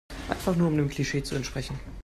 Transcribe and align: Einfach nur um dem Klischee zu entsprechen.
Einfach 0.27 0.55
nur 0.55 0.67
um 0.69 0.77
dem 0.77 0.89
Klischee 0.89 1.21
zu 1.21 1.35
entsprechen. 1.35 1.79